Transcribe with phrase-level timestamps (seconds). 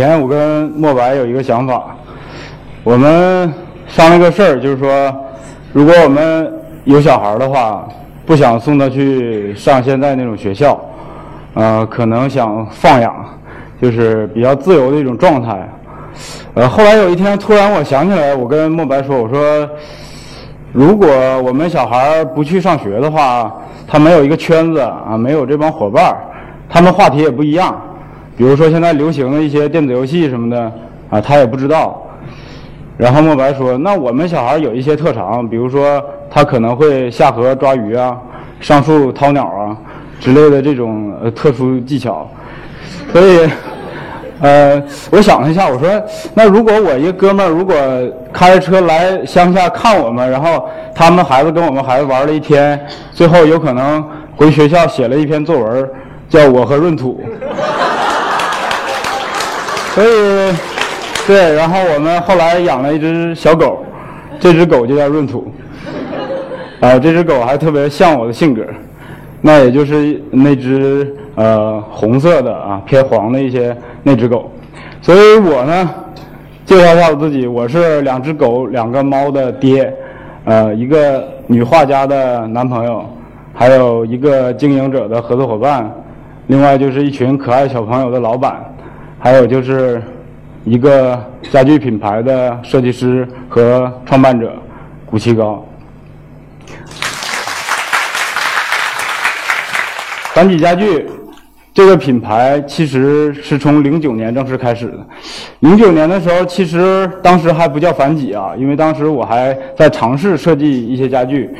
[0.00, 1.94] 以前我跟莫白有一个想法，
[2.82, 3.52] 我们
[3.86, 5.14] 商量个事儿，就是说，
[5.74, 6.50] 如果我们
[6.84, 7.86] 有小孩的话，
[8.24, 10.80] 不想送他去上现在那种学校，
[11.52, 13.14] 呃，可能想放养，
[13.78, 15.68] 就是比较自由的一种状态。
[16.54, 19.68] 呃，后来有一天突然我想起来，我跟莫白说，我说，
[20.72, 21.08] 如果
[21.42, 23.54] 我们小孩不去上学的话，
[23.86, 26.16] 他没有一个圈子啊，没有这帮伙伴，
[26.70, 27.78] 他们话题也不一样。
[28.40, 30.72] 比如说现在流行的一些电子游戏什么的
[31.10, 32.02] 啊，他也不知道。
[32.96, 38.16] 然后莫白说：“那我们小孩有一些特长，比如说他可能会下河抓鱼啊，
[38.58, 39.76] 上树掏鸟啊
[40.18, 42.26] 之类的这种呃特殊技巧。
[43.12, 43.46] 所以，
[44.40, 47.74] 呃，我想了一下，我说，那如果我一个哥们儿如果
[48.32, 52.80] 开着车来乡下看我们，然后他们孩子跟我们孩子玩了一天，
[53.12, 54.02] 最后有可能
[54.34, 55.86] 回学校写了一篇作文，
[56.30, 57.20] 叫我和闰土。”
[59.94, 60.54] 所以，
[61.26, 63.84] 对，然后我们后来养了一只小狗，
[64.38, 65.52] 这只狗就叫闰土。
[66.80, 68.64] 啊，这只狗还特别像我的性格，
[69.42, 74.50] 那也就是那只呃红色的啊偏黄的一些那只狗。
[75.02, 75.90] 所以我呢，
[76.64, 79.92] 介绍一下我自己，我是两只狗、两个猫的爹，
[80.44, 83.04] 呃，一个女画家的男朋友，
[83.52, 85.90] 还有一个经营者的合作伙伴，
[86.46, 88.69] 另外就是一群可爱小朋友的老板。
[89.22, 90.02] 还有就是
[90.64, 94.56] 一个家具品牌的设计师和创办者
[95.04, 95.62] 古奇高。
[100.32, 101.06] 反几家具
[101.74, 105.06] 这个品牌其实是从零九年正式开始的。
[105.58, 111.50] 零九年的时候，其实当时还不叫反几啊，因为当时我还在尝试设计一些家具。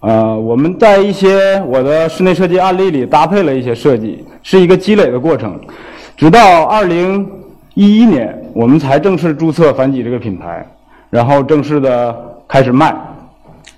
[0.00, 5.60] 呃，我们在一些我的室内设计案例里搭配了一些设计，是一个积累的过程。
[6.16, 7.30] 直到二零
[7.74, 10.66] 一一年，我们才正式注册凡几这个品牌，
[11.10, 12.14] 然后正式的
[12.48, 12.94] 开始卖。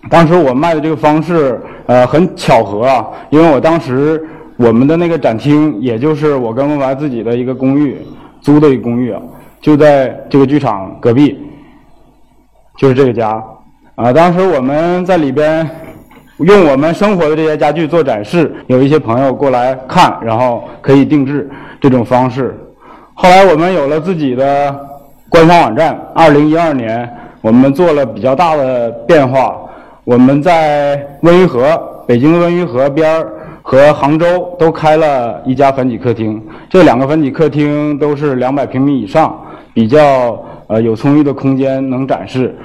[0.09, 4.25] 当时我卖的这个方式，呃，很巧合啊，因为我当时
[4.57, 7.99] 我们的那个展厅，也就是我跟孟白自己的一个公寓
[8.41, 9.21] 租的一个公寓啊，
[9.61, 11.37] 就在这个剧场隔壁，
[12.79, 13.43] 就是这个家。
[13.97, 15.69] 啊，当时我们在里边
[16.39, 21.51] 用我们生活的这些家具做展示，有一些朋友过来看，然后可以定制。
[21.81, 22.59] 这种方式，
[23.15, 24.79] 后来我们有了自己的
[25.29, 25.99] 官方网站。
[26.15, 27.09] 二零一二年，
[27.41, 29.57] 我们做了比较大的变化。
[30.05, 33.31] 我们在温榆河，北京的温榆河边儿
[33.63, 36.43] 和杭州都开了一家繁几客厅。
[36.69, 39.39] 这两个繁几客厅都是两百平米以上，
[39.75, 42.57] 比较呃有充裕的空间能展示。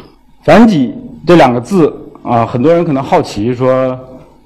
[0.43, 0.95] 繁几
[1.27, 3.99] 这两个字啊，很多人可能好奇说，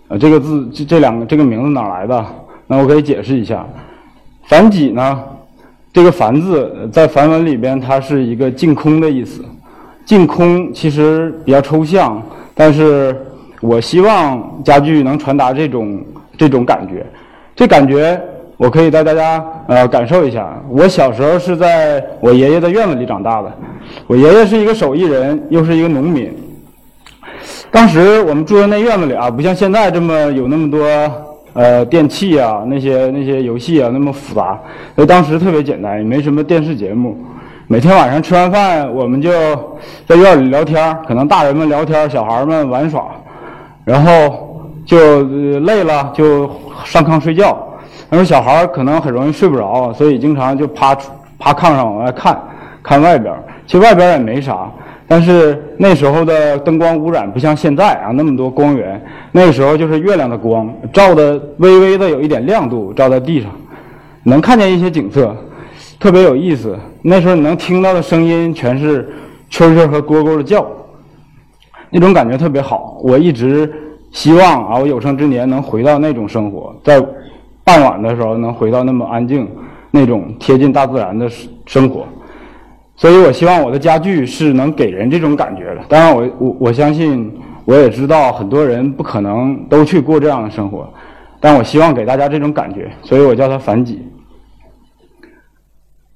[0.07, 2.25] 呃，这个字这这两个这个名字哪来的？
[2.65, 3.65] 那我可以解释一下。
[4.47, 5.23] 繁几呢？
[5.93, 9.43] 这个“繁”字在梵文里边，它是一个净空的意思。
[10.05, 12.21] 净空其实比较抽象，
[12.53, 13.15] 但是
[13.61, 15.99] 我希望家具能传达这种
[16.37, 17.03] 这种感觉。
[17.55, 18.21] 这感觉
[18.57, 20.61] 我可以带大家呃感受一下。
[20.69, 23.51] 我小时候是在我爷爷的院子里长大的，
[24.05, 26.31] 我爷爷是一个手艺人，又是一个农民。
[27.71, 30.87] 当时我们住在那院子里啊，不像现在这么有那么多。
[31.57, 34.59] 呃，电器啊，那些那些游戏啊，那么复杂。
[34.95, 37.17] 所以当时特别简单，也没什么电视节目。
[37.65, 39.31] 每天晚上吃完饭，我们就
[40.05, 43.07] 在院里聊天可能大人们聊天小孩们玩耍，
[43.83, 45.23] 然后就
[45.61, 46.47] 累了就
[46.85, 47.57] 上炕睡觉。
[48.11, 50.95] 那时候小孩可能很容易睡不着，所以经常就趴
[51.39, 52.39] 趴炕上往外看，
[52.83, 53.33] 看外边
[53.65, 54.69] 其实外边也没啥。
[55.07, 59.01] 但是那时候的灯光污染不像现在啊，那么多光源。
[59.31, 63.49] 那个时候就是月亮的光照的微微的有一点亮度，照在地上，
[64.23, 65.33] 能看见一些景色，
[65.97, 66.77] 特别有意思。
[67.01, 69.07] 那时候你能听到的声音全是
[69.49, 70.67] 蛐蛐和蝈蝈的叫，
[71.89, 72.99] 那种感觉特别好。
[73.01, 73.71] 我一直
[74.11, 77.01] 希望啊，我有生之年能回到那种生活，在
[77.63, 79.47] 傍晚的时候能回到那么安静、
[79.89, 81.29] 那种贴近大自然的
[81.65, 82.05] 生活。
[82.97, 85.81] 所以我希望我的家具是能给人这种感觉的。
[85.87, 87.31] 当然，我我我相信，
[87.63, 90.91] 我也知道很多人不可能都去过这样的生活，
[91.39, 94.01] 但我希望给大家这种感觉，所以我叫它反几。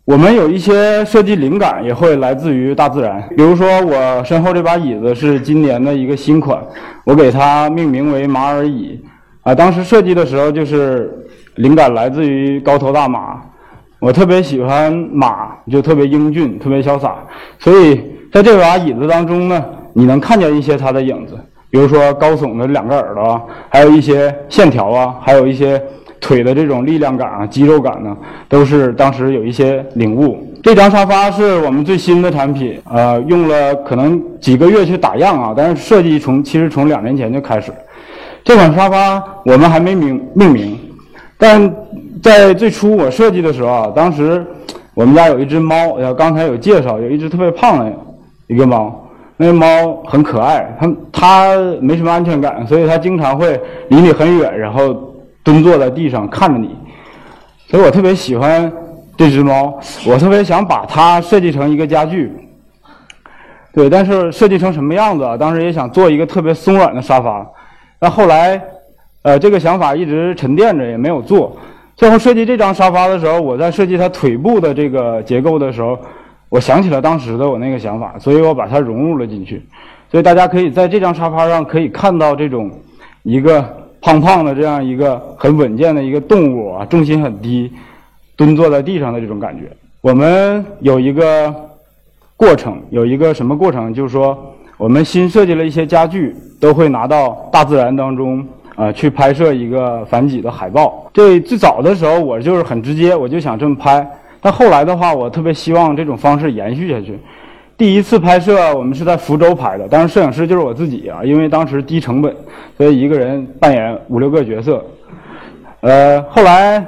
[0.06, 6.60] 我们有一些设计灵感也会来自于大自然，比如说我身后这把椅子是今年的一个新款，
[7.06, 9.00] 我给它命名为马尔椅。
[9.44, 13.40] 啊，当时设计的时候就是灵感来自于高头大马。
[14.02, 17.18] 我特别喜欢马，就特别英俊，特别潇洒。
[17.60, 18.02] 所以
[18.34, 19.64] 在这把椅子当中呢，
[19.94, 21.38] 你能看见一些它的影子，
[21.70, 23.40] 比如说高耸的两个耳朵，
[23.70, 25.80] 还有一些线条啊，还有一些
[26.20, 28.18] 腿的这种力量感啊、肌肉感呢，
[28.50, 30.48] 都是当时有一些领悟。
[30.64, 37.72] 这张沙发是我们最新的产品，呃，用了可能几个月去打样啊，但是设计从其实从两年前就开始。
[38.44, 40.76] 这款沙发我们还没命命名，
[41.38, 41.72] 但
[42.22, 44.46] 在最初我设计的时候啊，当时
[44.94, 47.92] 我们家有一只猫，呃，刚才有介绍，有一只特别胖的
[48.48, 53.60] 一个猫，那个猫很可爱，它它没什么安全感，所以它经常会
[53.90, 54.94] 离你很远，然后
[55.44, 56.76] 蹲坐在地上看着你，
[57.68, 58.72] 所以我特别喜欢。
[59.18, 59.78] 这只猫，
[60.08, 62.32] 我特别想把它设计成一个家具。
[63.72, 65.38] 对，但是设计成什么样子啊？
[65.38, 67.46] 当时也想做一个特别松软的沙发，
[68.00, 68.60] 但后来，
[69.22, 71.56] 呃，这个想法一直沉淀着，也没有做。
[72.02, 75.96] 最后设计这张沙发的时候，我在设计它腿部的这个结构的时候，
[76.50, 79.64] 我想起了当时的我那个想法，所以我把它融入了进去。
[80.10, 82.72] 所以大家可以在这张沙发上可以看到这种
[83.22, 83.64] 一个
[84.02, 87.72] 胖胖的这样一个很稳健的一个动物啊，重心很低。
[88.36, 89.72] 蹲坐在地上的这种感觉，
[90.02, 91.54] 我们有一个
[92.36, 93.94] 过程，有一个什么过程？
[93.94, 98.44] 就是说，我们新设计了一些家具，都会拿到大自然当中
[98.82, 101.08] 啊去拍摄一个反几的海报。
[101.14, 104.06] 这最早的时候，我就是很直接，我就想这么拍。
[104.42, 107.20] 但后来的话，我特别希望这种方式延续下去。
[107.78, 112.36] 第一次拍摄，我们是在福州拍的，当时摄影师就是我自己啊，因为当时低成本，
[112.76, 114.84] 所以一个人扮演五六个角色。
[115.82, 116.84] 呃，后来。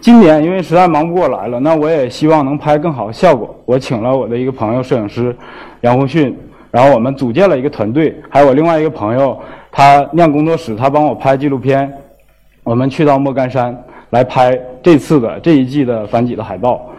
[0.00, 3.52] 今年因为实在忙不过来了，那我也希望能拍更好的效果。
[3.64, 5.34] 我请了我的一个朋友摄影师
[5.80, 6.32] 杨红迅，
[6.70, 9.36] 然后我们组建了一个团队，还有我另外一个朋友，
[9.70, 11.92] 他酿工作室，他帮我拍纪录片。
[12.64, 13.76] 我们去到莫干山
[14.10, 16.90] 来拍这次的这一季的反几的海报。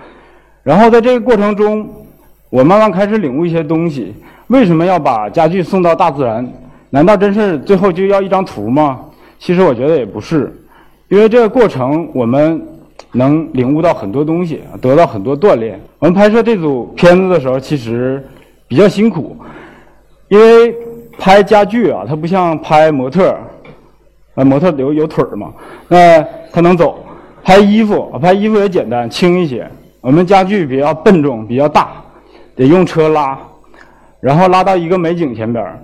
[0.63, 1.87] 然后在这个过程中，
[2.49, 4.13] 我慢慢开始领悟一些东西。
[4.47, 6.47] 为什么要把家具送到大自然？
[6.89, 8.99] 难道真是最后就要一张图吗？
[9.37, 10.51] 其实我觉得也不是，
[11.07, 12.61] 因为这个过程我们。
[13.11, 15.79] 能领悟到很多东西，得到很多锻炼。
[15.97, 18.23] 我们拍摄这组片子的时候，其实
[18.67, 19.35] 比较辛苦，
[20.27, 20.75] 因为
[21.19, 23.39] 拍家具啊，它不像拍模特儿，
[24.35, 25.51] 啊，模特有有腿儿嘛，
[25.87, 27.05] 那它能走。
[27.43, 29.69] 拍衣服，拍衣服也简单，轻一些。
[30.01, 31.89] 我们家具比较笨重，比较大，
[32.55, 33.37] 得用车拉，
[34.19, 35.79] 然后拉到一个美景前边儿。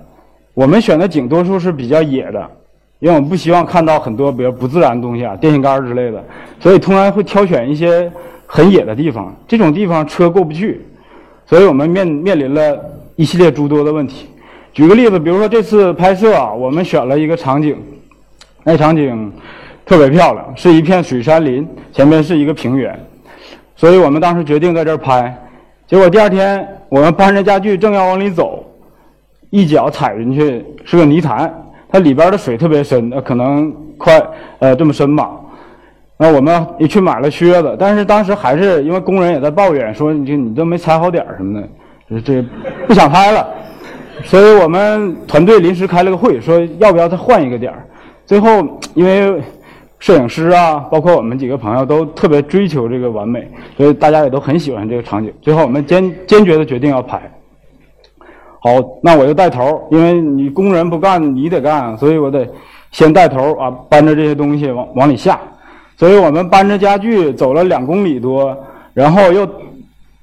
[0.54, 2.50] 我们选的景多数是比较野的。
[2.98, 6.24] 因为我们不希望看到很多比如不自然的东西啊，电线杆之类的，
[6.58, 8.10] 所以通常会挑选一些
[8.46, 9.34] 很野的地方。
[9.46, 10.80] 这种地方车过不去，
[11.44, 12.78] 所以我们面面临了
[13.16, 14.28] 一系列诸多的问题。
[14.76, 17.82] 举个例子，比如说这次拍摄啊，我们选了一个场景，
[18.62, 19.32] 那场景
[19.86, 22.94] 特别漂亮，是一片水杉林，前面是一个平原，
[23.74, 25.34] 所以我们当时决定在这儿拍。
[25.86, 28.62] 结果第二天我们搬着家具正要往里走，
[29.48, 31.50] 一脚踩进去是个泥潭。
[31.88, 34.22] 它里边的水特别深，可能快，
[34.58, 35.30] 呃，这么深吧。
[36.18, 41.62] 那我们也去买了靴子，但是当时还是因为工人也在抱怨说，你这你都没踩好点儿什么
[42.10, 42.44] 的，这
[42.86, 43.48] 不想拍了。
[44.24, 47.84] 所以我们团队临时开了个会，说要不要再换一个点儿。
[48.24, 48.48] 最后
[48.94, 49.40] 因为
[49.98, 55.32] 摄影师啊，包括我们几个朋友都特别追求这个完美，所以大家也都很喜欢这个场景。
[55.40, 57.20] 最后我们坚坚决的决定要拍。
[58.60, 58.70] 好，
[59.02, 62.46] 那我就带头，因为你工人不干，你得干，所以我得
[62.90, 65.38] 先带头啊，搬着这些东西往往里下。
[65.96, 68.56] 所以我们搬着家具走了两公里多，
[68.92, 69.48] 然后又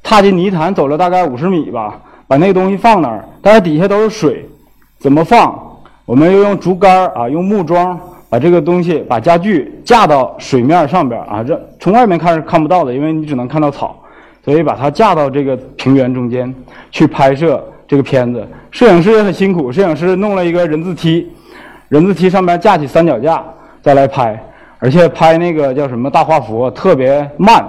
[0.04, 2.00] 踏进泥潭，走了大概五十米吧，
[2.34, 3.24] 把那个东西放那儿。
[3.44, 4.44] 但是底下都是水，
[4.98, 5.54] 怎么放？
[6.04, 13.96] 我们又用竹竿啊，用木桩把这个东西，把家具架到水面上边啊，这从外面看是看不到的，因为你只能看到草，
[14.44, 16.52] 所以把它架到这个平原中间
[16.90, 17.64] 去拍摄。
[17.86, 19.72] 这个片子，摄影师也很辛苦。
[19.72, 21.32] 摄影师弄了一个人字梯，
[21.90, 23.44] 人字梯上面架起三脚架，
[23.84, 24.42] 再来拍，
[24.80, 27.64] 而且拍那个叫什么大画幅，特别慢，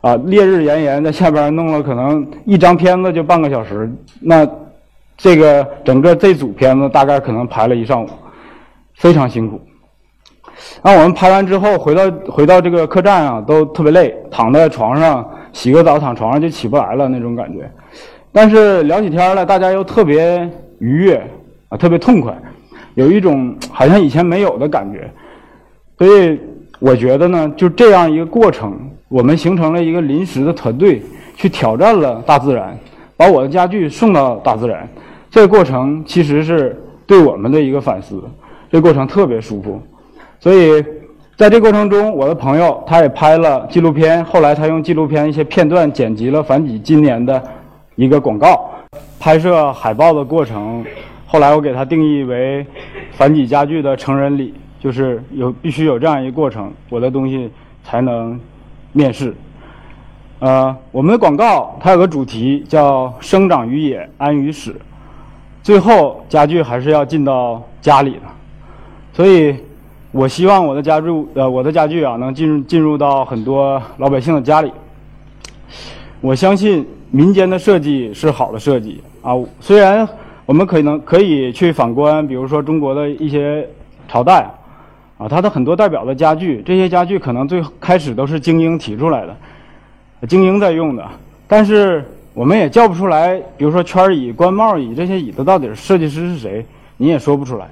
[0.00, 3.90] 啊，烈日炎炎，在下边弄了可能一张片子就半个小时。
[4.20, 4.48] 那
[5.16, 8.08] 这个整个这组片子大概可能拍了一上午，
[8.94, 9.60] 非常辛苦。
[10.82, 17.70] 那我们拍完之后回到回到这个客栈啊，都特别累，躺在床上洗个澡，躺床上就起不来了那种感觉。
[18.32, 20.48] 但是聊起天来，大家又特别
[20.78, 21.22] 愉悦
[21.68, 22.34] 啊，特别痛快，
[22.94, 25.10] 有一种好像以前没有的感觉。
[25.98, 26.38] 所以
[26.78, 28.78] 我觉得呢，就这样一个过程，
[29.08, 31.02] 我们形成了一个临时的团队，
[31.36, 32.78] 去挑战了大自然，
[33.16, 34.88] 把我的家具送到大自然。
[35.30, 38.22] 这个过程其实是对我们的一个反思，
[38.70, 39.80] 这过程特别舒服。
[40.38, 40.84] 所以
[41.36, 47.42] 在这过程中，我的朋友他也拍了纪录片，后来他用纪录片一些片段剪辑了反几今年的。
[47.98, 48.70] 一个广告
[49.18, 50.84] 拍摄海报的过程，
[51.26, 52.66] 后来我给他定义为
[53.12, 54.52] 繁几家具的成人礼，
[54.86, 57.50] 就是有必须有这样一个过程，我的东西
[57.82, 58.38] 才能
[58.92, 59.34] 面世。
[60.38, 64.76] 呃，我们的广告它有个主题叫“生长于野，安于室”，
[65.60, 68.20] 最后家具还是要进到家里的，
[69.12, 69.56] 所以，
[70.12, 74.70] 我希望我的家具呃我的家具啊能进入进入到很多老百姓的家里。
[76.20, 80.08] 我相信民间的设计是好的设计啊，虽然
[80.44, 83.68] 我们可能可以去反观，比如说中国的一些
[84.06, 84.48] 朝代
[85.18, 90.26] 啊，它的很多代表的家具，这些家具可能最开始都是精英提出来的。
[90.26, 91.06] 精英在用的，
[91.46, 92.04] 但是
[92.34, 96.64] 我们也叫不出来，比如说圈椅、官帽椅这些椅子到底设计师是谁，
[96.96, 97.66] 你也说不出来。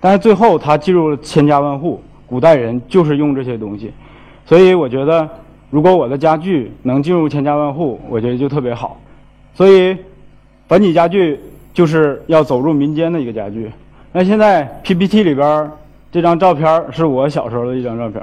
[0.00, 3.92] 但是最后它进入了千家万户，古代人就是用这些东西，
[4.46, 5.28] 所以我觉得，
[5.70, 8.98] 如果我的家具能进入千家万户，我觉得就特别好。
[9.54, 9.96] 所以，
[10.66, 11.38] 本体家具
[11.74, 13.70] 就是要走入民间的一个家具。
[14.12, 15.70] 那现在 PPT 里边
[16.12, 18.22] 这张照片是我小时候的一张照片，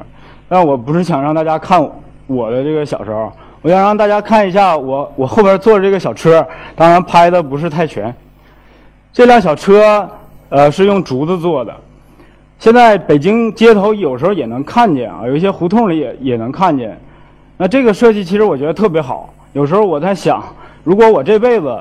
[0.50, 1.82] 但我不是想让大家看
[2.28, 3.32] 我的这个小时候。
[3.64, 8.14] 我想让大家看一下我我后边坐的这个小车，当然拍的不是太全。
[9.12, 10.08] 这辆小车，
[10.50, 11.76] 呃，是用竹子做的。
[12.60, 16.98] 现在北京街头有时候也能看见啊，有一些胡同里也也能看见。
[17.58, 19.34] 那这个设计其实我觉得特别好。
[19.54, 20.42] 有时候我在想，
[20.84, 21.76] 如果我这辈子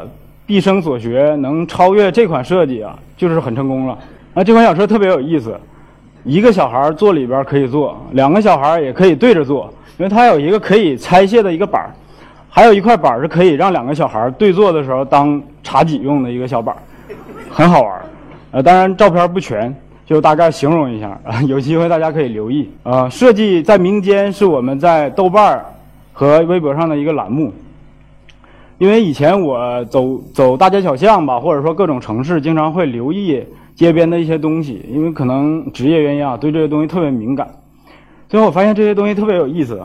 [0.47, 3.97] 毕生所学能超越这款设计啊，就是很成功了。
[4.33, 5.61] 那这款小车特别有意思，
[6.27, 9.73] 一个小孩坐里边可以坐，两个小孩也可以对着坐。
[9.97, 11.89] 因为它有一个可以拆卸的一个板儿，
[12.51, 16.79] 还有一块板儿是可以让两个小孩对坐的时候当茶几用的一个小板儿，
[17.49, 18.03] 很好玩儿。
[18.51, 21.41] 呃，当然照片不全，就大概形容一下啊。
[21.43, 23.09] 有机会大家可以留意啊。
[23.09, 25.65] 设计在民间是我们在豆瓣儿
[26.13, 27.53] 和微博上的一个栏目。
[28.79, 33.43] 因为以前我走走大街小巷吧，或者说各种城市，经常会留意
[33.77, 37.49] 街边的一些东西，因为可能职业原因啊，对这些东西特别敏感。
[38.29, 39.81] 最后我发现这些东西特别有意思，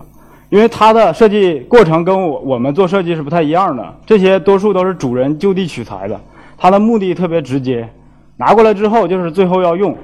[0.49, 3.95] 因为它的设计过程跟我我们做设计是不太一样的。
[4.05, 6.19] 这些多数都是主人就地取材的，
[6.57, 7.87] 它的目的特别直接，
[8.37, 9.95] 拿过来之后就是最后要用，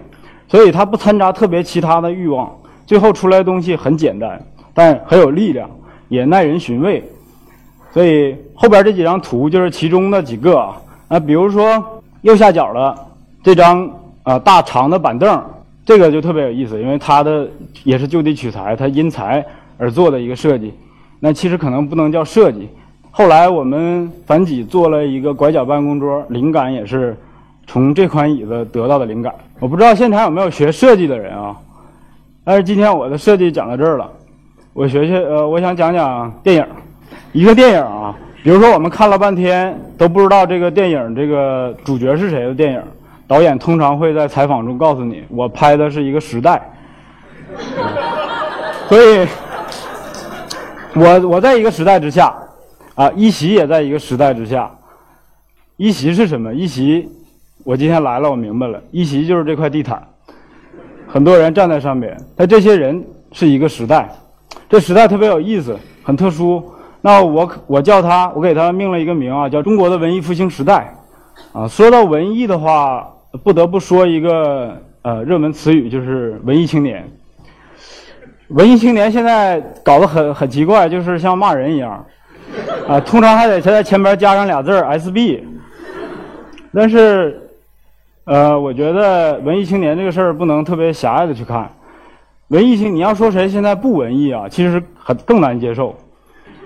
[0.47, 2.53] 所以它不掺杂特别其他的欲望。
[2.85, 4.41] 最后出来的东西很简单，
[4.73, 5.69] 但很有力量，
[6.09, 7.03] 也耐人寻味。
[7.91, 10.57] 所以后边这几张图就是其中的几个
[11.07, 12.95] 啊，比如说右下角的
[13.47, 13.89] 这张
[14.23, 15.41] 啊大长的板凳。
[15.85, 17.47] 这个就特别有意思，因为它的
[17.85, 19.45] 也是就地取材，它因材
[19.77, 20.73] 而做的一个设计。
[21.21, 22.67] 那其实可能不能叫设计。
[23.09, 27.15] 后来我们反己做了一个拐角办公桌，灵感也是
[27.67, 29.33] 从这款椅子得到的灵感。
[29.61, 31.55] 我不知道现场有没有学设计的人啊？
[32.43, 34.11] 但是今天我的设计讲到这儿了，
[34.73, 36.65] 我学学呃，我想讲讲电影。
[37.31, 38.13] 一个电影啊，
[38.43, 42.81] 比如说我们看了半天都不知道这个电影这个主角是谁的电影。
[43.27, 46.61] 导演通常会在采访中告诉你：“我拍的是一个时代。
[48.87, 49.27] ”所以，
[50.95, 52.33] 我我在一个时代之下，
[52.95, 54.71] 啊，一席也在一个时代之下。
[55.75, 56.53] 一席是什么？
[56.53, 57.09] 一席，
[57.65, 60.01] 我今天来了，我明白了，一席就是这块地毯，
[61.05, 62.17] 很多人站在上面。
[62.37, 64.09] 那这些人是一个时代，
[64.69, 66.63] 这时代特别有意思，很特殊。
[67.01, 70.95] 那我我叫他，我给他命了一个名啊，叫中国的文艺复兴时代。
[71.51, 73.05] 啊，说到文艺的话。
[73.43, 77.07] 不得不说一个呃热门词语，就是文艺青年。
[78.49, 82.05] 文艺青年现在搞得很很奇怪，就是像骂人一样，
[82.87, 85.43] 啊，通常还得在前面加上俩字儿 “SB”。
[86.73, 87.41] 但是，
[88.25, 91.69] 呃，我觉得文艺青年这个事儿不能特别狭隘的去看。
[92.49, 94.47] 文艺青，你要说谁现在不文艺啊？
[94.47, 95.95] 其实很更难接受。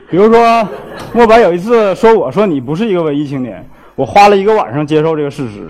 [0.10, 0.68] 比如说，
[1.14, 5.66] 莫白有一次说我说你不是一个文艺青年，我花了一个晚上接受这个事实。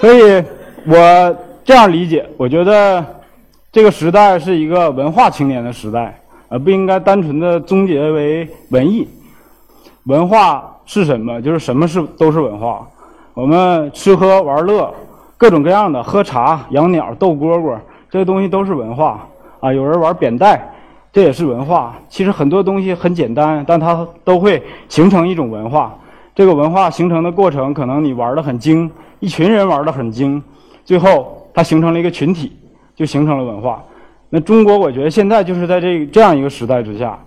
[0.00, 0.44] 所以，
[0.86, 3.04] 我这样理解，我觉得
[3.72, 6.16] 这个时代是一个文化青年的时代，
[6.48, 9.08] 而不应该单纯的终结为文艺。
[10.04, 11.42] 文化是什么？
[11.42, 12.86] 就是什么是都是文化。
[13.34, 14.94] 我们吃喝玩乐，
[15.36, 17.76] 各种各样的喝茶、养鸟、逗蝈蝈，
[18.08, 19.26] 这些东西都是文化
[19.58, 19.72] 啊。
[19.72, 20.72] 有人玩扁带，
[21.12, 21.96] 这也是文化。
[22.08, 25.92] 其实很多东西很简单，但它都会形成一种文化。
[26.36, 28.88] 这个文化形成的过程，可能你玩的很精。
[29.20, 30.42] 一群人玩的很精，
[30.84, 32.56] 最后它形成了一个群体，
[32.94, 33.84] 就形成了文化。
[34.30, 37.18] 那中国，我觉得现在就是在这这样一个时代之下。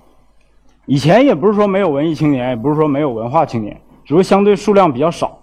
[0.86, 5.40] 以前也不是说没有文艺青年，也不是说没有文化青年，只是相对数量比较少。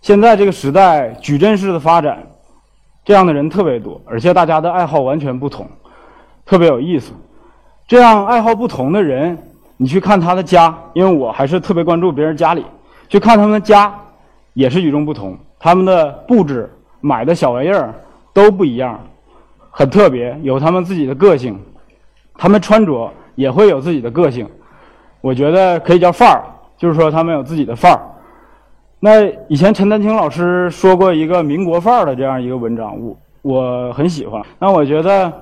[0.00, 2.18] 现在这个时代矩阵式的发展，
[3.04, 5.66] 这样的人特别多，而且大家的爱好完全不同，
[6.44, 7.12] 特别有意思。
[7.86, 9.38] 这样爱好不同的人，
[9.76, 12.64] 你去看他的家，因为我还是特别关注别人家里，
[13.08, 13.94] 去看他们的家，
[14.54, 15.36] 也是与众不同。
[15.58, 17.94] 他们的布置、买的小玩意儿
[18.32, 19.00] 都不一样，
[19.70, 21.58] 很特别，有他们自己的个性。
[22.36, 24.48] 他们穿着也会有自己的个性。
[25.20, 26.44] 我觉得可以叫范儿，
[26.76, 28.00] 就是说他们有自己的范儿。
[29.00, 34.40] 那以前陈丹青老师说过一个民国范儿的这样一个文章，我我很喜欢。
[34.58, 35.32] 那我觉得，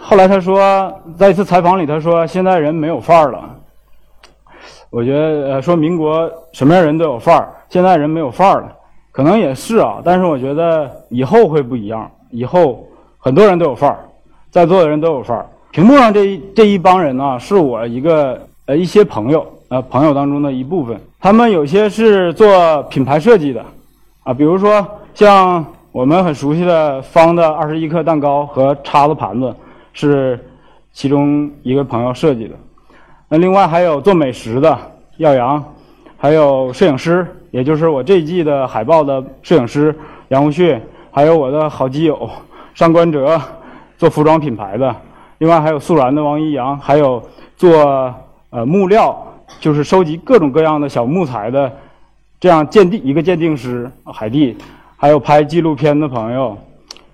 [0.00, 3.56] 后来他说在一次采访里，他说现在人没有范儿了。
[4.90, 8.76] 我觉得呃说民国什么样人都有范儿，现在人没有范儿了，
[9.14, 10.02] 可能也是啊。
[10.04, 12.84] 但是我觉得以后会不一样，以后
[13.16, 14.00] 很多人都有范儿，
[14.50, 15.46] 在座的人都有范儿。
[15.70, 21.00] 屏幕上这一这一帮人呢，是我一个呃一些朋友呃朋友当中的一部分。
[21.20, 23.64] 他们有些是做品牌设计的，
[24.24, 29.54] 啊，比如说像我们很熟悉的方的二十一克蛋糕和叉子盘子，
[29.92, 30.38] 是
[30.92, 32.54] 其中一个朋友设计的。
[33.28, 34.76] 那另外还有做美食的
[35.16, 35.64] 耀阳，
[36.16, 39.96] 还有摄影师，也就是我这一季的海报的摄影师
[40.26, 40.76] 杨无旭，
[41.12, 42.28] 还有我的好基友
[42.74, 43.40] 上官哲，
[43.96, 44.92] 做服装品牌的。
[45.38, 47.22] 另外还有素然的王一阳，还有
[47.56, 48.12] 做
[48.50, 49.16] 呃木料。
[49.60, 51.70] 就是收集各种各样的小木材的，
[52.40, 54.56] 这样鉴定一个鉴定师海蒂，
[54.96, 56.58] 还有拍纪录片的朋友，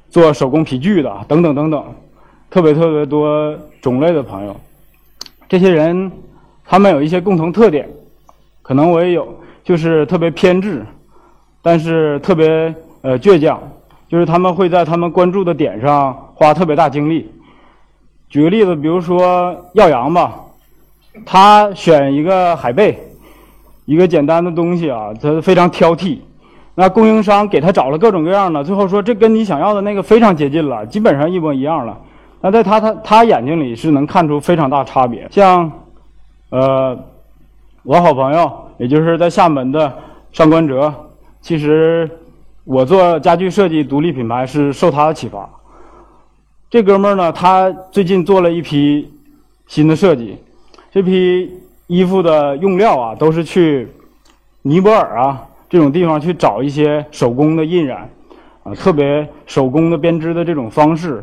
[0.08, 1.84] 做手工皮具的等等等等，
[2.48, 4.56] 特别特别多种类的朋友。
[5.50, 6.10] 这些人，
[6.64, 7.86] 他们有一些共同特点，
[8.62, 9.28] 可能我也有，
[9.62, 10.84] 就是特别偏执，
[11.62, 13.60] 但是特别呃倔强，
[14.08, 17.30] 就是他们会在他们关注的点上花特别大精力。
[18.28, 20.34] 举个例子，比如说耀阳吧。
[21.26, 22.96] 他选一个海贝，
[23.84, 26.18] 一个简单的东西啊，他非常挑剔。
[26.76, 31.98] 那供应商给他找了各种各样的，最后说这跟你想要的那个非常接近了，基本上一模一样了。
[32.40, 35.26] 那在他他他眼睛里是能看出非常大差别。
[35.32, 35.70] 像，
[36.50, 36.96] 呃，
[37.82, 39.94] 我好朋友，也就是在厦门的
[40.32, 40.90] 上官哲，
[41.42, 42.08] 其实
[42.64, 45.46] 我做家具设计独立品牌是受他的启发。
[46.70, 49.12] 这哥们儿呢，他最近做了一批
[49.66, 50.38] 新的设计。
[50.90, 51.52] 这批
[51.88, 53.86] 衣服的用料啊，都是去
[54.62, 58.08] 尼泊尔啊这种地方去找一些手工的印染，
[58.62, 61.22] 啊，特别手工的编织的这种方式，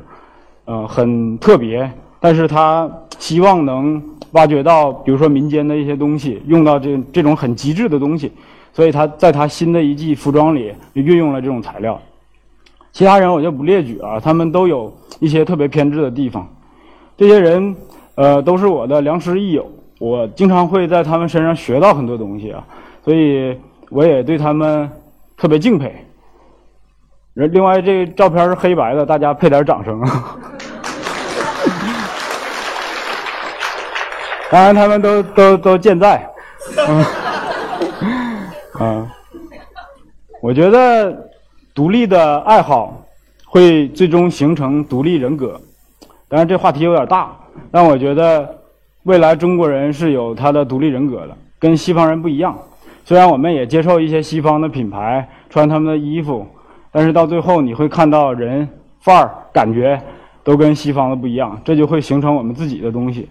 [0.65, 1.91] 呃，很特别。
[2.19, 2.87] 但是他
[3.19, 4.01] 希望能
[4.31, 8.31] 挖掘到，比如说民间的一些东西，用到这这种很极致的东西，
[8.73, 11.99] 所以他在他新的一季服装里运用了这种材料。
[12.91, 16.47] 其他人我就不列举啊，他们都有一些特别偏执的地方。
[17.17, 17.75] 这些人。
[18.19, 19.63] 呃，都是我的良师益友，
[19.99, 22.65] 我经常会在他们身上学到很多东西啊，
[23.05, 23.55] 所以
[23.91, 24.89] 我也对他们
[25.37, 25.93] 特别敬佩。
[27.35, 30.35] 另外，这照片是黑白的，大家配点掌声啊！
[34.49, 36.25] 当然，他们都都都健在。
[38.79, 39.07] 嗯，
[40.41, 41.29] 我觉得
[41.73, 43.01] 独立的爱好
[43.45, 45.59] 会最终形成独立人格。
[46.29, 47.35] 当然，这话题有点大。
[47.71, 48.55] 但我觉得，
[49.03, 52.57] 未来中国人是有他的独立人格的，跟西方人不一样。
[53.03, 56.45] 虽然我们也接受一些西方的品牌，穿他们的衣服，
[56.91, 58.67] 但是到最后你会看到人
[59.01, 59.99] 范儿、感觉
[60.43, 63.27] 都跟西方的不一样，这就会形成我们自己的东西。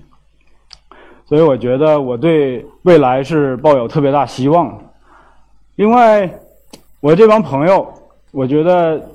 [1.29, 4.79] 所以我觉得我对未来是抱有特别大希望。
[5.75, 6.31] 另外，
[7.01, 7.87] 我这帮朋友，
[8.31, 9.11] 我觉得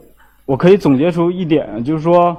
[0.45, 2.37] 我可以总结出一点，就是说，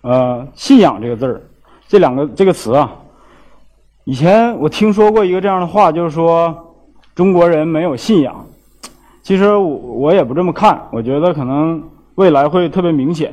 [0.00, 1.40] 呃，信仰这个字儿。
[1.86, 2.90] 这两个这个词啊，
[4.04, 6.74] 以前我听说过一个这样的话，就是说
[7.14, 8.46] 中国人没有信仰。
[9.22, 11.82] 其实我我也不这么看，我觉得可能
[12.14, 13.32] 未来会特别明显。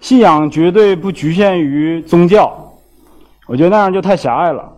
[0.00, 2.74] 信仰绝对不局限于宗教，
[3.46, 4.72] 我觉得那样就太狭隘了。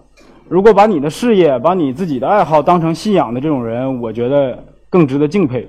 [0.53, 5.67] 如果把你的事业、把你自己的爱好当成信仰的这种人，我觉得更值得敬佩。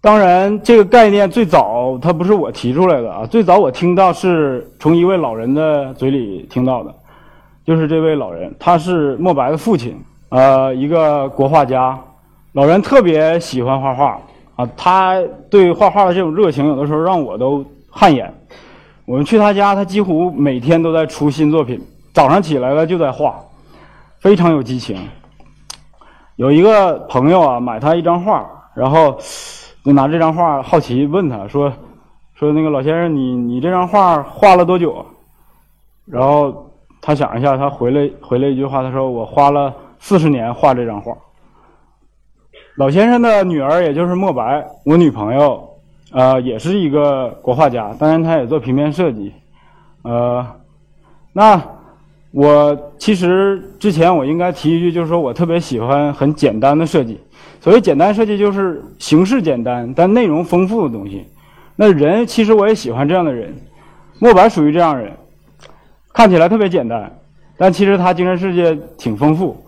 [0.00, 6.94] 当然，这个概念最早它不是我提出来的啊，最早我听到是从一位老人的嘴里听到的，
[7.66, 11.98] 就是这位老人，他是莫白的父亲，呃，一个国画家，
[12.52, 14.16] 老人特别喜欢画画
[14.54, 18.32] 啊，他对画画的这种热情，有的时候让我都汗颜。
[19.04, 21.80] 我们去他家，他几乎每天都在出新作品，
[22.12, 23.40] 早上起来了就在画，
[24.18, 25.08] 非常有激情。
[26.36, 29.18] 有一个朋友啊，买他一张画，然后。
[29.84, 31.72] 就拿这张画好奇问他说
[32.38, 35.04] ：“说那个老先生，你你这张画画了多久？”
[36.06, 36.70] 然后
[37.00, 41.12] 他想一下，他回来回了一句话，他说：“我花了四十年画这张画。”
[42.78, 45.68] 老先生的女儿，也就是莫白，我女朋友，
[46.12, 49.32] 呃，也是一个国画家，当然她也做平面设计，
[50.02, 50.46] 呃，
[51.32, 51.60] 那
[52.32, 57.20] 我其实之前我应该提一句，就是说我特别喜欢很简单的设计。
[57.60, 61.26] 所谓简单设计，就是形式简单但内容丰富的东西。
[61.76, 63.54] 那人其实我也喜欢这样的人，
[64.18, 65.12] 莫白属于这样人，
[66.12, 67.10] 看起来特别简单，
[67.56, 69.62] 但其实他精神世界挺丰富。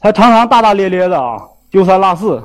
[0.00, 1.38] 他常常大大咧咧的啊，
[1.70, 2.42] 丢三落四。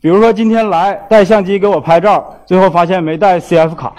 [0.00, 3.92] 比如说今天来带相机给我拍照，最后发现没带 CF 卡，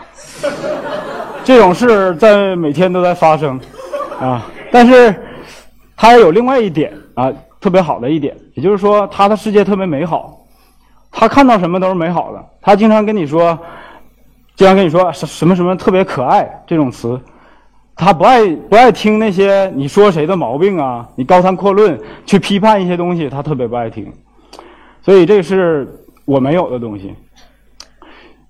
[1.43, 3.59] 这种事在每天都在发生，
[4.19, 4.45] 啊。
[4.71, 5.15] 但是
[5.95, 10.45] 他有另外一点啊，特别好的一点，也就是说他的世界特别美好，
[11.11, 12.45] 他看到什么都是美好的。
[12.61, 13.57] 他经常跟你说，
[14.55, 17.19] 经常跟你说什什么什么特别可爱这种词。
[17.95, 24.09] 他不爱不爱听那些你说谁的毛病啊，你高谈阔论去批判一些东西，他特别不爱听。
[25.01, 25.87] 所以这是
[26.23, 27.13] 我没有的东西。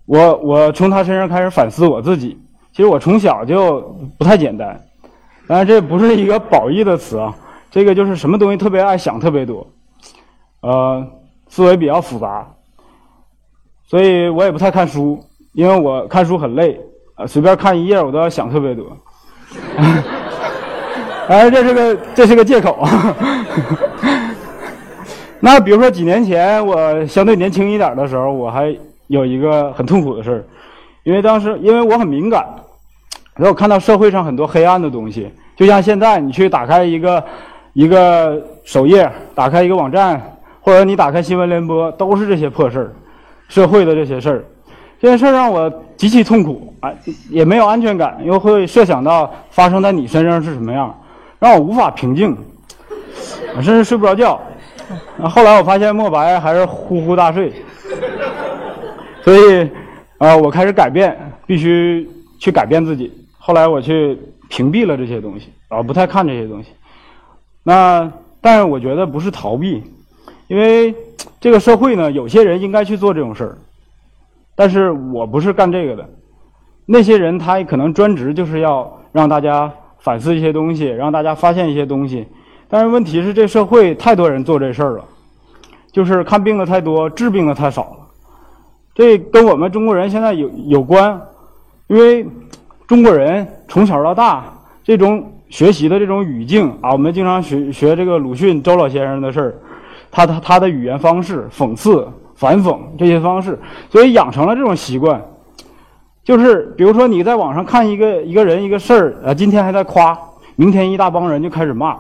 [0.06, 2.38] 我我从他身上开始反思我自己。
[2.72, 3.82] 其实我从小就
[4.18, 4.80] 不太简单，
[5.50, 7.36] 当然这不是一个褒义的词啊。
[7.72, 9.68] 这个就是什么东西特别爱想特别多，
[10.62, 11.06] 呃，
[11.48, 12.48] 思维比较复杂。
[13.88, 15.20] 所以我也不太看书，
[15.54, 16.80] 因为我看书很累，
[17.16, 18.86] 呃，随便看一页我都要想特别多。
[21.30, 22.84] 哎，这是个这是个借口。
[25.40, 28.76] 那比如说几年前我相对年轻一点的时候，我还
[29.08, 30.44] 有一个很痛苦的事儿，
[31.04, 32.48] 因为当时因为我很敏感，
[33.40, 37.24] 然后看到社会上很多黑暗的东西，就像现在你去打开一个
[37.72, 40.22] 一个首页，打开一个网站，
[40.60, 42.92] 或者你打开新闻联播，都是这些破事儿，
[43.48, 44.46] 社会的这些事儿。
[45.00, 46.92] 这件事儿让我极其痛苦啊，
[47.30, 50.94] 也没有安全感，又会设想到发生在你身上是什么样，
[51.40, 52.38] 让我无法平静，
[53.56, 54.38] 我甚至睡不着觉。
[55.24, 57.54] 后来我发现莫白还是呼呼大睡，
[59.24, 59.70] 所以
[60.18, 62.06] 啊，我开始改变，必须
[62.38, 63.14] 去改变自己。
[63.50, 64.16] 后来我去
[64.48, 66.70] 屏蔽了这些东西，啊，不太看这些东西。
[67.64, 68.08] 那
[68.40, 69.82] 但是我觉得不是逃避，
[70.48, 70.94] 因为
[71.40, 73.58] 这个社会呢，有些人应该去做这种事儿。
[74.56, 76.08] 但是我不是干这个的，
[76.86, 82.28] 那些人他可能专职就是要让大家反思一些东西，让大家发现一些东西。
[82.68, 85.06] 但是问题是，这社会太多人做这事儿了，
[85.92, 87.98] 就是看病的太多，治病的太少了。
[88.94, 91.20] 这跟我们中国人现在有有关，
[91.88, 92.24] 因为
[92.90, 94.44] 中国人从小到大
[94.84, 99.54] 这种学习的这种语境啊，我们经常学学这个鲁迅周老先生的事儿，
[100.10, 102.08] 他他他的语言方式讽刺。
[102.36, 105.22] 反讽这些方式，所以养成了这种习惯，
[106.24, 110.18] 就是比如说你在网上看一个 一个人一个事儿啊，今天还在夸，
[110.56, 111.98] 明天一大帮人就开始骂，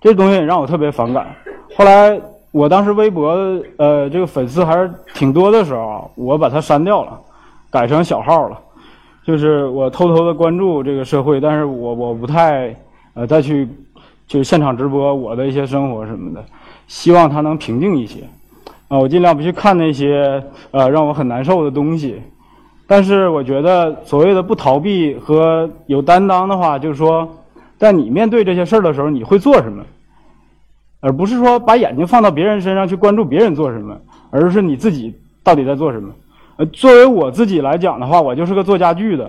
[0.00, 1.28] 这东西让我特别反感。
[1.76, 3.30] 后来我当时微博
[3.76, 7.16] 呃这个粉丝还是挺多的时候，我把它删掉了，
[7.70, 8.58] 改成小号了，
[9.26, 12.76] 就是我偷偷的关注这个社会，但是我我不太
[13.14, 13.66] 呃再去
[14.26, 16.44] 就是现场直播我的一些生活什么的，
[16.86, 18.20] 希望它能平静一些。
[18.88, 22.20] 啊，我尽量不去看那些呃让我很难受的东西，
[22.86, 27.26] 但是我觉得所谓的不逃避和有担当的话，就是说，
[27.78, 29.82] 在你面对这些事儿的时候，你会做什么，
[31.00, 33.96] 而不是说把眼睛放到别人身上去关注别人做什么，
[34.30, 36.12] 而是你自己到底在做什么。
[36.56, 39.28] 呃，作为我自己来讲的话，我就是个做家具的，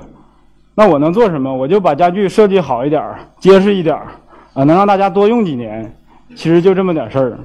[0.75, 1.51] 那我能做什么？
[1.51, 4.07] 我就把家具设计好一点儿，结实一点儿，
[4.53, 5.97] 啊，能让大家多用几年，
[6.35, 7.39] 其实就这么点事儿。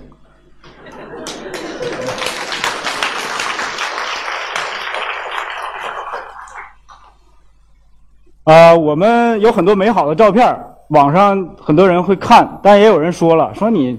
[8.44, 10.54] 啊， 我们有很多美好的照片，
[10.88, 13.98] 网上很多人会看，但也有人说了，说你，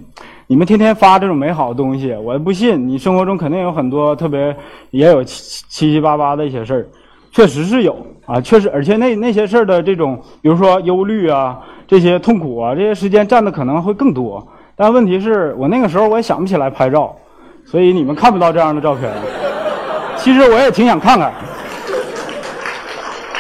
[0.51, 4.53] 你们天天发这种美好的东西，我不信，你生活中肯定有很多特别，
[4.89, 6.85] 也有七七七八八的一些事儿，
[7.31, 14.45] 确实是有啊，确实，而且那那些事儿的这种，比如说忧虑啊，这些痛苦啊，这些时间占的可能会更多。
[14.75, 17.15] 但问题是我那个时候我也想不起来拍照，
[17.63, 19.09] 所以你们看不到这样的照片。
[20.17, 21.31] 其实我也挺想看看，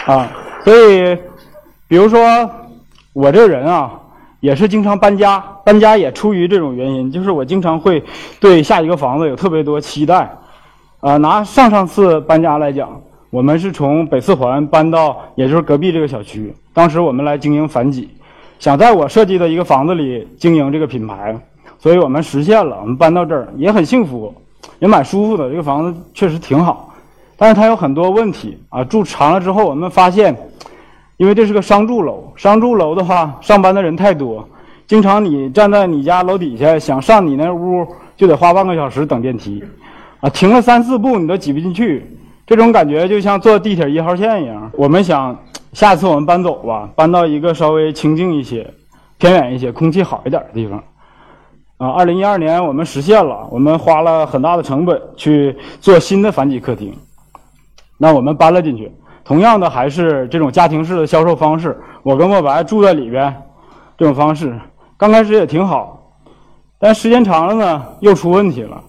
[0.05, 0.31] 啊。
[0.63, 1.17] 所以，
[1.89, 2.49] 比如说，
[3.11, 3.91] 我这人啊，
[4.41, 8.03] 也是经常搬家，搬家也出于这种原因，就是我经常会
[8.39, 10.29] 对下一个房子有特别多期待。
[10.99, 12.89] 啊，拿上上次搬家来讲，
[13.29, 16.53] 我们是从北四环搬到，也就是隔壁这个小区。
[16.73, 18.09] 当时我们来经营反几，
[18.59, 21.35] 想在我设计的一个房子里经营这个品牌，
[21.77, 24.33] 所以我们实现了，我们搬到这儿也很幸福，
[24.79, 25.49] 也蛮舒服的。
[25.49, 26.93] 这个房子确实挺好，
[27.37, 28.83] 但是它有很多问题啊。
[28.83, 30.35] 住长了之后，我们发现。
[31.21, 34.43] 因为这是个商住楼，商住楼的话，上班的人太多，
[34.87, 37.85] 经常你站在你家楼底下想上你那屋，
[38.17, 39.63] 就得花半个小时等电梯，
[40.19, 44.71] 啊，停了三四步你都挤不进去，这种感觉就像坐地铁一号线一样。
[44.73, 45.39] 我们想，
[45.73, 48.67] 下次我们搬走吧，搬到一个稍微清静一些、
[49.19, 50.83] 偏远一些、空气好一点的地方。
[51.77, 56.91] 啊，二零一二年我们实现了，我们花了很大的成本去做新的反几客厅，
[57.99, 58.91] 那我们搬了进去。
[59.31, 63.33] 同样的还是这种家庭式的销售方式，我跟莫白住在里边，
[63.97, 64.59] 这种方式
[64.97, 66.17] 刚开始也挺好，
[66.77, 68.83] 但时间长了呢，又出问题了，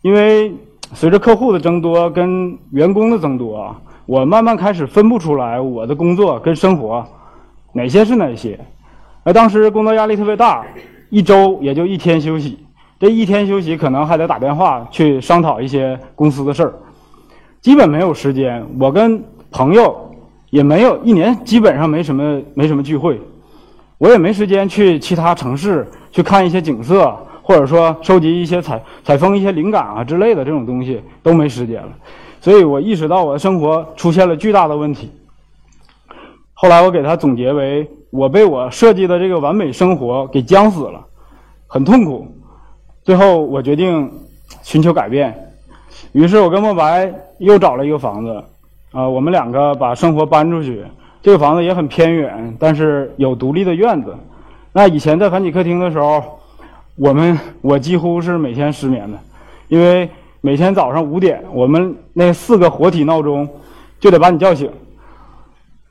[0.00, 0.54] 因为
[0.94, 7.06] 随着客户的增多跟员工的增多啊，我慢慢开始分不出来我的工作跟生活
[7.74, 8.58] 哪些是哪些，
[9.22, 10.64] 而当时工作压力特别大，
[11.10, 12.58] 一周也就一天休息，
[12.98, 16.72] 这一天休息可能还得打电话去商讨一些公司的事儿，
[17.60, 19.22] 基本没有时间，我跟。
[19.54, 19.96] 朋友
[20.50, 23.20] 也没有一年，基本上没什么没什么聚会，
[23.98, 31.90] 我也没时间去其他城市去看一些景色，或者说收集一些采采风一些灵感啊之类的这种东西都没时间了，
[32.40, 35.08] 所以我意识到我的生活出现了巨大的问题。
[36.52, 41.00] 后来我给他总结为：我被我设计的这个完美生活给僵死了，
[41.68, 42.26] 很痛苦。
[43.04, 44.10] 最后我决定
[44.64, 45.32] 寻求改变，
[46.10, 48.42] 于是我跟莫白又找了一个房子。
[48.94, 50.84] 啊，我们两个把生活搬出去，
[51.20, 54.14] 这个房子也很偏远，但是有独立的院子。
[54.72, 56.22] 那以前在繁体客厅的时候，
[56.94, 59.18] 我们我几乎是每天失眠的，
[59.66, 60.08] 因为
[60.40, 63.48] 每天早上五点，我们那四个活体闹钟
[63.98, 64.70] 就得把你叫醒。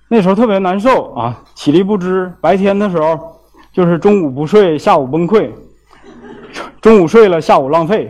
[0.07, 2.31] 那时候特别难受啊，体力不支。
[2.39, 3.19] 白天的时候
[3.73, 5.49] 就是中午不睡，下午崩溃；
[6.79, 8.09] 中午睡了，下午浪费，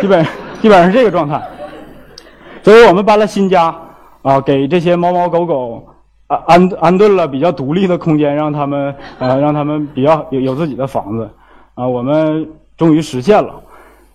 [0.00, 0.24] 基本
[0.62, 1.38] 基本上是这个状态。
[2.62, 3.76] 所以我们搬了新家。
[4.22, 5.84] 啊，给这些猫猫狗狗
[6.28, 11.28] 安安安顿了比较独立的空间，让他们呃，让他们比较有有自己的房子。
[11.74, 13.54] 啊，我们终于实现了。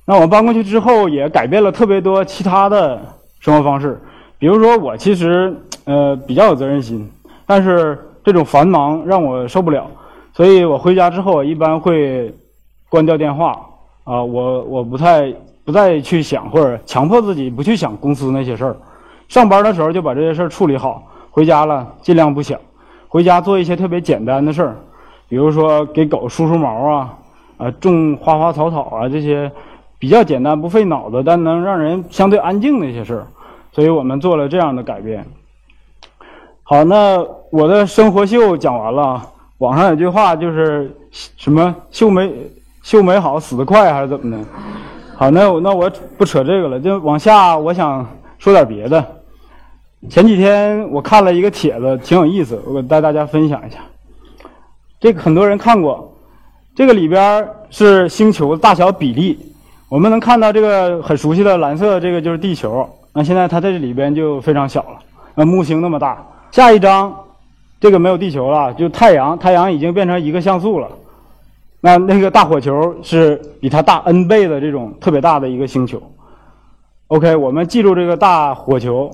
[0.06, 3.00] 那我搬过去之后，也改变了特别多其他的
[3.40, 4.02] 生活方式。
[4.40, 7.10] 比如说，我其实呃比较有责任心，
[7.46, 9.86] 但是这种繁忙让我受不了，
[10.34, 12.34] 所以我回家之后，一般会
[12.88, 13.60] 关掉电话。
[14.04, 15.34] 啊，我我不太
[15.66, 18.78] 不再去想，或者强迫自己不去想公司那些事儿。
[19.28, 22.60] 上班的时候就把这些事儿处理好，回家了尽量不想，
[23.08, 24.76] 回家做一些特别简单的事儿，
[25.28, 27.18] 比如说给狗梳梳毛啊，
[27.58, 29.52] 啊种花花草草啊这些
[30.00, 33.28] 比较简单不费脑子但能让人相对安静的一些事儿，
[33.72, 35.26] 所以我们做了这样的改变。
[36.64, 39.22] 好，那我的生活秀讲完了，
[39.58, 42.32] 网上有句话就是什么秀美
[42.84, 44.44] 秀美好死得快还是怎么的？
[45.16, 48.06] 好，那我那我不扯这个了，就往下我想
[48.38, 49.04] 说点别的。
[50.10, 53.80] 前几天我看了一个帖子，挺有意思，我带大家分享一下。
[55.00, 56.14] 这个很多人看过，
[56.76, 59.38] 这个里边是星球大小比例。
[59.90, 62.88] 我们能看到这个很熟悉的蓝色，这个就是地球。
[63.12, 65.00] 那现在它在这里边就非常小了，
[65.34, 66.24] 那木星那么大。
[66.52, 67.14] 下一张，
[67.80, 70.88] 这个没有地球了，就太阳，太阳已经变成一个像素了。
[71.82, 76.02] 那那个大火球是比它大 N 倍的这种特别大的一个星球。
[77.08, 79.12] OK，我们记住这个大火球。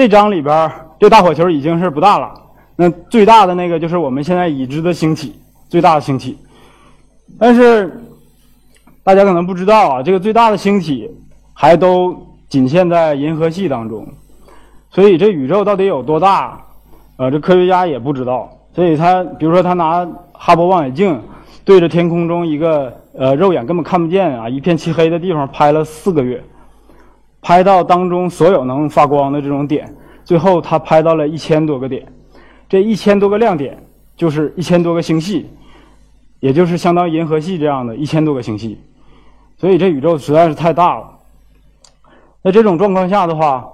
[0.00, 2.32] 这张里边这大火球已经是不大了。
[2.74, 6.38] 那最大的那个就是我们现在已知的星体，最大的星体。
[7.38, 8.00] 但是
[9.04, 11.06] 大家可能不知道啊，这个最大的星体
[11.52, 12.16] 还都
[12.48, 14.08] 仅限在银河系当中。
[14.90, 16.58] 所以这宇宙到底有多大？
[17.18, 18.50] 呃，这科学家也不知道。
[18.74, 21.20] 所以他比如说他拿哈勃望远镜
[21.62, 26.42] 对着天空中一个呃肉眼根本看不见啊一片漆黑的地方拍了四个月。
[27.42, 32.06] 拍到当中所有能发光的这种点，最后他拍到了一千多个点，
[32.68, 33.82] 这一千多个亮点
[34.16, 35.48] 就是一千多个星系，
[36.38, 38.78] 也就是相当于银河系这样的一千多个星系，
[39.56, 41.10] 所以这宇宙实在是太大了。
[42.42, 43.66] 在这种状况下的话，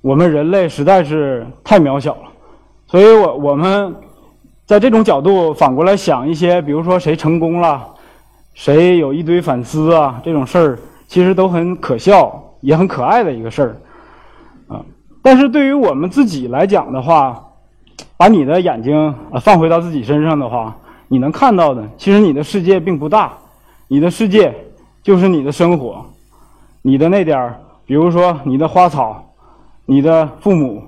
[0.00, 2.22] 我们人类实在是太渺小了，
[2.86, 3.94] 所以我我们
[4.66, 7.84] 在这种角度反过来想一些，比如说谁成功了，
[8.54, 12.40] 谁有一堆反思啊，这种事儿其实都很可笑。
[12.64, 13.76] 也很可爱的一个事儿，
[14.74, 14.80] 啊，
[15.20, 17.44] 但是对于我们自己来讲的话，
[18.16, 20.74] 把你的眼睛啊放回到自己身上的话，
[21.08, 23.34] 你能看到的，其实你的世界并不大，
[23.86, 24.54] 你的世界
[25.02, 26.06] 就是你的生活，
[26.80, 29.22] 你的那点儿，比如说你的花草，
[29.84, 30.82] 你的父母，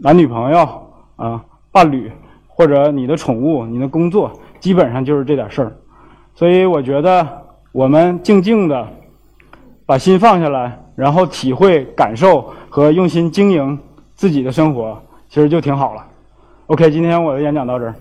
[0.00, 0.86] 男女朋友
[1.16, 2.12] 啊，伴侣，
[2.46, 5.72] 或者你的宠物，你的工作，基本上就是这点事儿，
[6.36, 7.26] 所以我觉得
[7.72, 8.86] 我们静静的
[9.84, 10.78] 把心放下来。
[10.94, 13.78] 然后体会、感受和用心经营
[14.14, 16.04] 自己的生活，其实就挺好了。
[16.66, 17.94] OK，今天我的演讲到这儿。